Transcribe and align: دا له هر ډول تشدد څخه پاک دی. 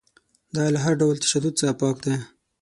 دا 0.55 0.65
له 0.73 0.79
هر 0.85 0.93
ډول 1.01 1.15
تشدد 1.23 1.53
څخه 1.59 1.73
پاک 1.81 1.95
دی. 2.05 2.15